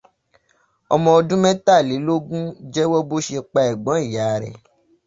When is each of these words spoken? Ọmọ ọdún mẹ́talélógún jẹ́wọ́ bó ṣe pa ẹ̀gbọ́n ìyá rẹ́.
Ọmọ 0.93 1.09
ọdún 1.19 1.41
mẹ́talélógún 1.43 2.43
jẹ́wọ́ 2.73 3.01
bó 3.09 3.15
ṣe 3.25 3.39
pa 3.51 3.59
ẹ̀gbọ́n 3.69 3.99
ìyá 4.05 4.25
rẹ́. 4.43 4.53